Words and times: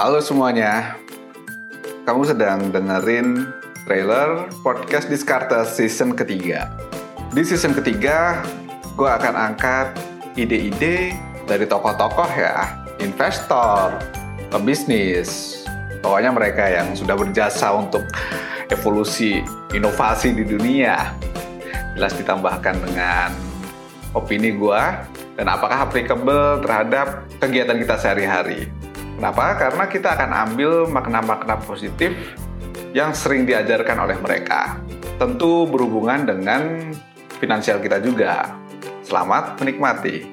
Halo 0.00 0.16
semuanya, 0.24 0.96
kamu 2.08 2.24
sedang 2.24 2.72
dengerin 2.72 3.52
trailer 3.84 4.48
podcast 4.64 5.12
Discartes 5.12 5.76
season 5.76 6.16
ketiga. 6.16 6.72
Di 7.36 7.44
season 7.44 7.76
ketiga, 7.76 8.40
gue 8.96 9.04
akan 9.04 9.36
angkat 9.36 9.92
ide-ide 10.40 11.12
dari 11.44 11.68
tokoh-tokoh 11.68 12.32
ya, 12.32 12.80
investor, 13.04 13.92
pebisnis, 14.48 15.60
pokoknya 16.00 16.32
mereka 16.32 16.64
yang 16.64 16.96
sudah 16.96 17.20
berjasa 17.20 17.68
untuk 17.68 18.08
evolusi 18.72 19.44
inovasi 19.76 20.32
di 20.32 20.48
dunia. 20.48 21.12
Jelas 21.92 22.16
ditambahkan 22.16 22.88
dengan 22.88 23.36
opini 24.16 24.56
gue 24.56 24.82
dan 25.36 25.44
apakah 25.44 25.92
applicable 25.92 26.64
terhadap 26.64 27.28
kegiatan 27.36 27.76
kita 27.76 28.00
sehari-hari. 28.00 28.64
Kenapa? 29.20 29.52
Karena 29.52 29.84
kita 29.84 30.16
akan 30.16 30.30
ambil 30.32 30.88
makna-makna 30.88 31.60
positif 31.60 32.16
yang 32.96 33.12
sering 33.12 33.44
diajarkan 33.44 34.08
oleh 34.08 34.16
mereka. 34.16 34.80
Tentu 35.20 35.68
berhubungan 35.68 36.24
dengan 36.24 36.88
finansial 37.36 37.84
kita 37.84 38.00
juga. 38.00 38.56
Selamat 39.04 39.60
menikmati. 39.60 40.24